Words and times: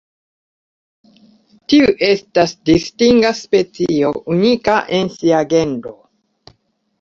Tiu 1.73 1.89
estas 2.07 2.53
distinga 2.69 3.31
specio, 3.41 4.11
unika 4.37 4.79
en 5.01 5.13
sia 5.19 5.43
genro. 5.53 5.95